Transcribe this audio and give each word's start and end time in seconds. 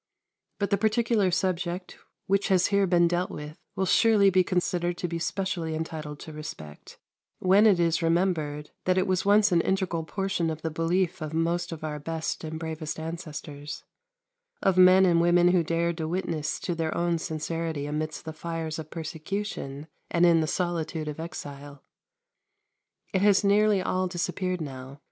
But 0.57 0.71
the 0.71 0.79
particular 0.79 1.29
subject 1.29 1.99
which 2.25 2.47
has 2.47 2.67
here 2.73 2.87
been 2.87 3.07
dealt 3.07 3.29
with 3.29 3.59
will 3.75 3.85
surely 3.85 4.31
be 4.31 4.43
considered 4.43 4.97
to 4.97 5.07
be 5.07 5.19
specially 5.19 5.75
entitled 5.75 6.19
to 6.21 6.33
respect, 6.33 6.97
when 7.37 7.67
it 7.67 7.79
is 7.79 8.01
remembered 8.01 8.71
that 8.85 8.97
it 8.97 9.05
was 9.05 9.25
once 9.25 9.51
an 9.51 9.61
integral 9.61 10.03
portion 10.03 10.49
of 10.49 10.63
the 10.63 10.71
belief 10.71 11.21
of 11.21 11.35
most 11.35 11.71
of 11.71 11.83
our 11.83 11.99
best 11.99 12.43
and 12.43 12.59
bravest 12.59 12.99
ancestors 12.99 13.83
of 14.63 14.75
men 14.75 15.05
and 15.05 15.21
women 15.21 15.49
who 15.49 15.61
dared 15.63 15.99
to 15.99 16.07
witness 16.07 16.59
to 16.61 16.73
their 16.73 16.97
own 16.97 17.19
sincerity 17.19 17.85
amidst 17.85 18.25
the 18.25 18.33
fires 18.33 18.79
of 18.79 18.89
persecution 18.89 19.85
and 20.09 20.25
in 20.25 20.41
the 20.41 20.47
solitude 20.47 21.07
of 21.07 21.19
exile. 21.19 21.83
It 23.13 23.21
has 23.21 23.43
nearly 23.43 23.83
all 23.83 24.07
disappeared 24.07 24.61
now. 24.61 24.97